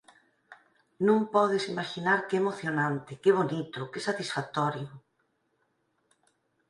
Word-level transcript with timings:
Non 1.07 1.19
podes 1.33 1.63
imaxinar 1.73 2.19
que 2.27 2.35
emocionante, 2.41 3.11
que 3.21 3.31
bonito, 3.39 3.81
que 3.91 4.05
satisfactorio...” 4.07 4.91